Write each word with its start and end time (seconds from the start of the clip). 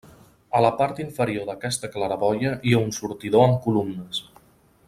A 0.59 0.61
la 0.65 0.71
part 0.79 1.01
inferior 1.03 1.45
d'aquesta 1.51 1.91
claraboia 1.97 2.57
hi 2.69 2.73
ha 2.79 2.83
un 2.87 2.93
sortidor 3.01 3.47
amb 3.49 3.63
columnes. 3.67 4.27